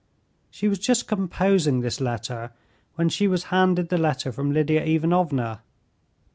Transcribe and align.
She 0.49 0.67
was 0.67 0.79
just 0.79 1.07
composing 1.07 1.81
this 1.81 2.01
letter 2.01 2.53
when 2.95 3.07
she 3.07 3.27
was 3.27 3.43
handed 3.53 3.89
the 3.89 3.99
letter 3.99 4.31
from 4.31 4.51
Lidia 4.51 4.83
Ivanovna. 4.83 5.61